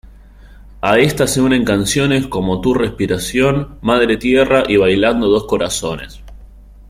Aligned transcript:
A 0.81 0.97
esta 0.97 1.27
se 1.27 1.41
unen 1.41 1.63
canciones 1.63 2.25
como 2.25 2.59
Tu 2.59 2.73
respiración, 2.73 3.77
Madre 3.83 4.17
tierra 4.17 4.63
y 4.67 4.75
Bailando 4.77 5.27
dos 5.27 5.45
corazones. 5.45 6.21